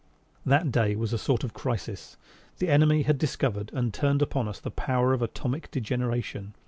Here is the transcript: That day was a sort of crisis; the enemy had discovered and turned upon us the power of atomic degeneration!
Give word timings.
That 0.47 0.71
day 0.71 0.95
was 0.95 1.13
a 1.13 1.19
sort 1.19 1.43
of 1.43 1.53
crisis; 1.53 2.17
the 2.57 2.69
enemy 2.69 3.03
had 3.03 3.19
discovered 3.19 3.69
and 3.71 3.93
turned 3.93 4.23
upon 4.23 4.47
us 4.47 4.59
the 4.59 4.71
power 4.71 5.13
of 5.13 5.21
atomic 5.21 5.69
degeneration! 5.69 6.55